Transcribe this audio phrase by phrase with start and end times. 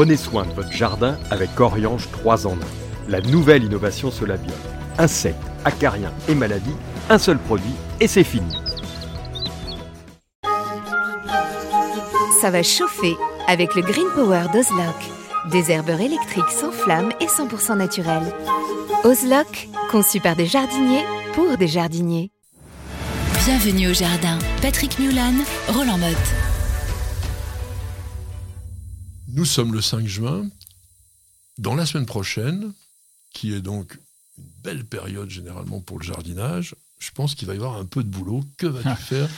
[0.00, 2.56] Prenez soin de votre jardin avec Oriange 3 en 1.
[3.10, 4.56] La nouvelle innovation Solabium.
[4.96, 6.74] Insectes, acariens et maladies,
[7.10, 8.50] un seul produit et c'est fini.
[12.40, 13.14] Ça va chauffer
[13.46, 15.50] avec le Green Power d'Ozlock.
[15.50, 18.32] Des herbeurs électriques sans flamme et 100% naturels.
[19.04, 21.04] Ozlock, conçu par des jardiniers
[21.34, 22.30] pour des jardiniers.
[23.44, 24.38] Bienvenue au jardin.
[24.62, 25.34] Patrick Mulan,
[25.68, 26.49] Roland Motte.
[29.32, 30.48] Nous sommes le 5 juin.
[31.58, 32.72] Dans la semaine prochaine,
[33.32, 33.96] qui est donc
[34.38, 38.02] une belle période généralement pour le jardinage, je pense qu'il va y avoir un peu
[38.02, 38.42] de boulot.
[38.56, 39.28] Que vas-tu faire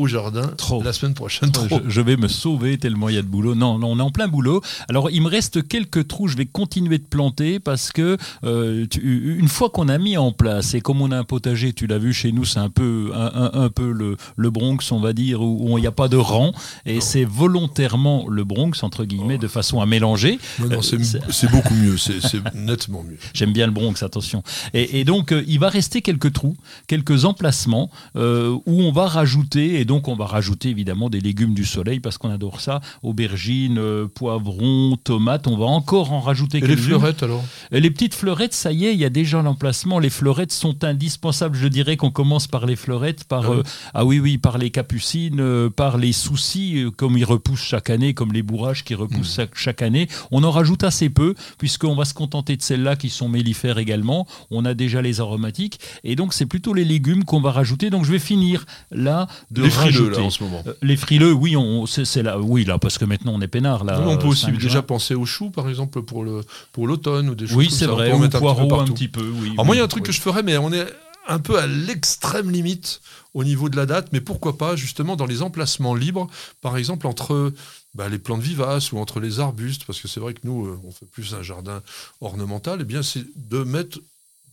[0.00, 0.50] au jardin
[0.82, 1.52] la semaine prochaine.
[1.86, 3.54] Je, vais me sauver tellement il y a de boulot.
[3.54, 4.62] Non, non, on est en plein boulot.
[4.88, 6.26] Alors, il me reste quelques trous.
[6.26, 10.72] Je vais continuer de planter parce que euh, une fois qu'on a mis en place,
[10.72, 13.68] et comme on a un potager, tu l'as vu chez nous, c'est un peu, un,
[13.68, 16.52] peu le, le, Bronx, on va dire, où il n'y a pas de rang.
[16.86, 20.38] Et c'est volontairement le Bronx, entre guillemets, de façon à mélanger.
[20.58, 21.98] Non, c'est euh, beaucoup mieux.
[21.98, 22.20] C'est
[22.54, 23.18] nettement mieux.
[23.34, 24.42] J'aime bien le Bronx, attention.
[24.72, 30.06] Et, donc, euh, il va rester quelques trous, quelques emplacements où on va rajouter donc
[30.06, 32.80] on va rajouter évidemment des légumes du soleil parce qu'on adore ça.
[33.02, 35.48] Aubergines, euh, poivrons, tomates.
[35.48, 37.42] On va encore en rajouter Et les fleurettes alors?
[37.72, 39.98] Les petites fleurettes, ça y est, il y a déjà l'emplacement.
[39.98, 41.56] Les fleurettes sont indispensables.
[41.56, 44.58] Je dirais qu'on commence par les fleurettes, par ah oui, euh, ah oui, oui, par
[44.58, 48.94] les capucines, euh, par les soucis comme ils repoussent chaque année, comme les bourrages qui
[48.94, 49.48] repoussent hmm.
[49.54, 50.06] chaque année.
[50.30, 54.28] On en rajoute assez peu puisqu'on va se contenter de celles-là qui sont mellifères également.
[54.52, 57.90] On a déjà les aromatiques et donc c'est plutôt les légumes qu'on va rajouter.
[57.90, 60.62] Donc je vais finir là de frileux là, en ce moment.
[60.66, 63.84] Euh, les frileux, oui, on, c'est, là, oui là, parce que maintenant on est peinard
[63.84, 64.00] là.
[64.06, 66.42] on peut aussi déjà penser aux choux, par exemple, pour le
[66.72, 68.12] pour l'automne ou des choses Oui, c'est vrai.
[68.12, 69.22] Ou poireaux un, petit peu.
[69.22, 70.86] Oui, Alors moi, il y a un truc que je ferais, mais on est
[71.28, 73.00] un peu à l'extrême limite
[73.34, 76.28] au niveau de la date, mais pourquoi pas justement dans les emplacements libres,
[76.60, 77.52] par exemple entre
[77.94, 80.80] bah, les plantes vivaces ou entre les arbustes, parce que c'est vrai que nous, euh,
[80.84, 81.82] on fait plus un jardin
[82.20, 83.98] ornemental, et eh bien c'est de mettre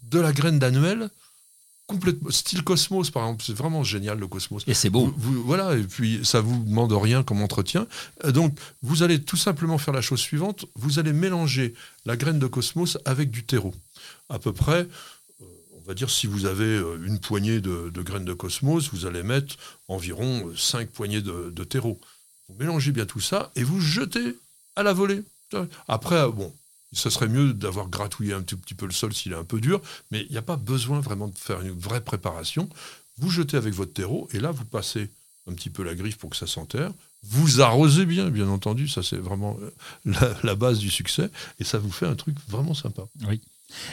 [0.03, 1.09] de la graine d'annuel
[1.87, 4.63] complètement style Cosmos par exemple c'est vraiment génial le Cosmos.
[4.67, 5.13] Et c'est beau.
[5.17, 7.87] Voilà et puis ça vous demande rien comme entretien.
[8.25, 10.65] Euh, donc vous allez tout simplement faire la chose suivante.
[10.75, 11.73] Vous allez mélanger
[12.05, 13.73] la graine de Cosmos avec du terreau.
[14.29, 14.81] À peu près
[15.41, 15.45] euh,
[15.77, 19.23] on va dire si vous avez euh, une poignée de, graines de Cosmos vous allez
[19.23, 19.55] mettre
[19.87, 21.99] environ 5 poignées de, de terreau.
[22.49, 24.35] Vous mélangez bien tout ça et vous jetez
[24.75, 25.23] à la volée.
[25.87, 26.53] Après bon
[26.97, 29.61] ce serait mieux d'avoir gratouillé un tout petit peu le sol s'il est un peu
[29.61, 29.81] dur,
[30.11, 32.69] mais il n'y a pas besoin vraiment de faire une vraie préparation.
[33.17, 35.09] Vous jetez avec votre terreau et là, vous passez
[35.49, 36.91] un petit peu la griffe pour que ça s'enterre.
[37.23, 39.71] Vous arrosez bien, bien entendu, ça c'est vraiment euh,
[40.05, 43.03] la, la, base du succès, et ça vous fait un truc vraiment sympa.
[43.27, 43.41] Oui.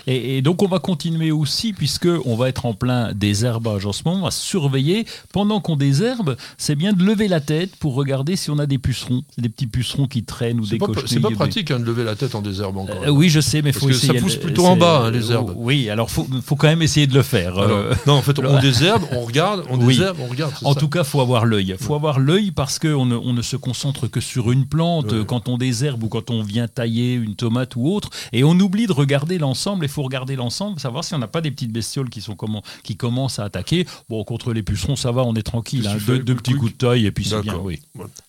[0.06, 4.02] Et, donc on va continuer aussi, puisque on va être en plein désherbage en ce
[4.04, 5.06] moment, on va surveiller.
[5.32, 8.78] Pendant qu'on désherbe, c'est bien de lever la tête pour regarder si on a des
[8.78, 12.04] pucerons, des petits pucerons qui traînent ou des pas, C'est pas pratique hein, de lever
[12.04, 13.02] la tête en désherbe encore.
[13.04, 14.14] Euh, oui, je sais, mais faut essayer.
[14.14, 15.52] Ça pousse plutôt en bas, hein, les herbes.
[15.56, 17.58] Oui, alors faut, faut quand même essayer de le faire.
[17.58, 17.94] Euh.
[18.06, 20.52] non, en fait, on désherbe, on regarde, on désherbe, on regarde.
[20.64, 21.74] En tout cas, faut avoir l'œil.
[21.80, 25.48] Faut avoir l'œil parce qu'on ne, on ne se concentre que sur une plante quand
[25.48, 28.92] on désherbe ou quand on vient tailler une tomate ou autre, et on oublie de
[28.92, 29.63] regarder l'ensemble.
[29.82, 32.36] Il faut regarder l'ensemble ensemble, savoir si on n'a pas des petites bestioles qui, sont
[32.36, 33.86] comment, qui commencent à attaquer.
[34.08, 35.86] Bon, contre les pucerons, ça va, on est tranquille.
[35.86, 35.96] Hein.
[36.06, 37.56] deux, petits coups de taille et puis c'est bien.
[37.56, 37.80] Oui.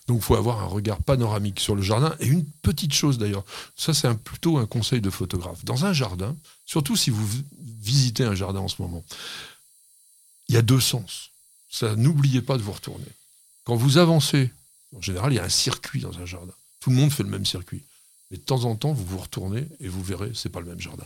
[0.08, 2.16] Donc il faut avoir un regard panoramique sur le jardin.
[2.20, 3.44] Et une petite chose d'ailleurs,
[3.76, 5.64] ça c'est un, plutôt un conseil de photographe.
[5.66, 6.36] Dans un jardin,
[6.66, 7.28] surtout si vous
[7.82, 9.04] visitez un jardin en ce moment,
[10.50, 11.32] il y a deux sens.
[11.70, 13.06] Ça, n'oubliez pas de vous retourner.
[13.66, 14.52] Quand vous avancez,
[14.96, 16.54] en général, il y a un circuit dans un jardin.
[16.80, 17.84] Tout le monde fait le même circuit.
[18.32, 20.80] Mais de temps en temps, vous vous retournez et vous verrez, c'est pas le même
[20.80, 21.06] jardin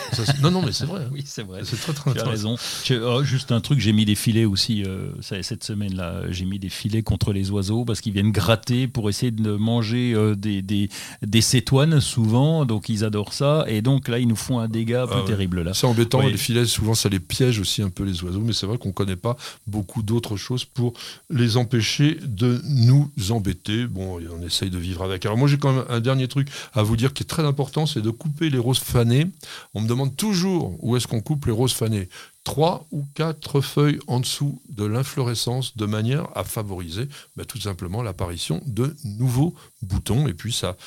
[0.41, 1.01] non, non, mais c'est vrai.
[1.01, 1.09] Hein.
[1.13, 1.61] oui, c'est vrai.
[1.63, 2.55] C'est très, très, tu as raison.
[2.91, 6.23] Oh, juste un truc, j'ai mis des filets aussi euh, cette semaine-là.
[6.29, 10.13] J'ai mis des filets contre les oiseaux parce qu'ils viennent gratter pour essayer de manger
[10.13, 10.89] euh, des, des,
[11.21, 12.65] des, cétoines souvent.
[12.65, 13.65] Donc ils adorent ça.
[13.67, 15.61] Et donc là, ils nous font un dégât ah, terrible.
[15.61, 15.73] Là.
[15.73, 16.21] C'est embêtant.
[16.21, 18.41] Les filets, souvent, ça les piège aussi un peu les oiseaux.
[18.41, 20.93] Mais c'est vrai qu'on ne connaît pas beaucoup d'autres choses pour
[21.29, 23.85] les empêcher de nous embêter.
[23.85, 25.25] Bon, on essaye de vivre avec.
[25.25, 27.81] Alors moi, j'ai quand même un dernier truc à vous dire qui est très important
[27.85, 29.27] c'est de couper les roses fanées.
[29.73, 32.09] On me demande toujours où est-ce qu'on coupe les roses fanées.
[32.43, 38.01] Trois ou quatre feuilles en dessous de l'inflorescence de manière à favoriser bah, tout simplement
[38.01, 40.27] l'apparition de nouveaux boutons.
[40.27, 40.77] Et puis ça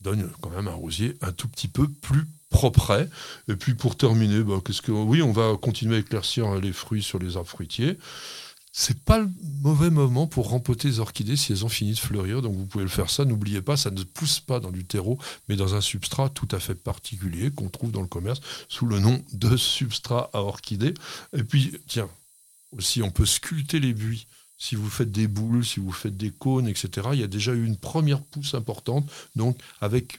[0.00, 3.08] donne quand même un rosier un tout petit peu plus propre.
[3.48, 7.02] Et puis pour terminer, bah, qu'est-ce que oui, on va continuer à éclaircir les fruits
[7.02, 7.98] sur les arbres fruitiers
[8.76, 9.30] c'est pas le
[9.62, 12.42] mauvais moment pour rempoter les orchidées si elles ont fini de fleurir.
[12.42, 13.24] Donc vous pouvez le faire ça.
[13.24, 15.16] N'oubliez pas, ça ne pousse pas dans du terreau,
[15.48, 18.98] mais dans un substrat tout à fait particulier qu'on trouve dans le commerce sous le
[18.98, 20.92] nom de substrat à orchidées.
[21.36, 22.08] Et puis, tiens,
[22.72, 24.26] aussi, on peut sculpter les buis.
[24.58, 27.52] Si vous faites des boules, si vous faites des cônes, etc., il y a déjà
[27.52, 29.08] eu une première pousse importante.
[29.36, 30.18] Donc, avec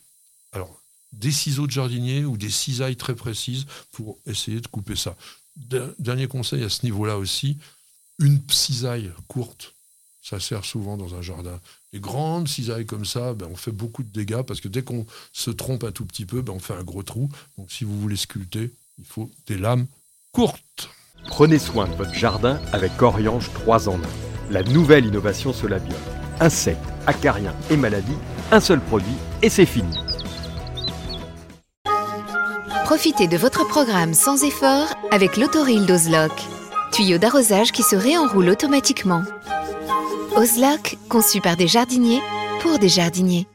[1.12, 5.18] des ciseaux de jardinier ou des cisailles très précises pour essayer de couper ça.
[6.00, 7.58] Dernier conseil à ce niveau-là aussi,
[8.20, 9.74] une cisaille courte,
[10.24, 11.60] ça sert souvent dans un jardin.
[11.94, 15.06] Les grandes cisailles comme ça, ben, on fait beaucoup de dégâts parce que dès qu'on
[15.34, 17.30] se trompe un tout petit peu, ben, on fait un gros trou.
[17.58, 19.86] Donc si vous voulez sculpter, il faut des lames
[20.32, 20.90] courtes.
[21.28, 24.00] Prenez soin de votre jardin avec Coriange 3 en 1.
[24.52, 26.00] La nouvelle innovation Solabium.
[26.40, 28.18] Insectes, acariens et maladies,
[28.52, 29.96] un seul produit et c'est fini.
[32.86, 36.55] Profitez de votre programme sans effort avec l'autoril d'Ozlock.
[36.96, 39.24] Tuyau d'arrosage qui se réenroule automatiquement.
[40.38, 42.22] Ozlock, conçu par des jardiniers
[42.62, 43.48] pour des jardiniers.